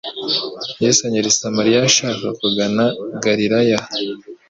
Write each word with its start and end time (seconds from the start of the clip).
Yesu 0.83 0.99
anyura 1.07 1.29
I 1.33 1.35
Samaliya 1.37 1.79
ashaka 1.89 2.27
kugana 2.39 2.83
I 2.91 2.93
Gariraya. 3.23 3.79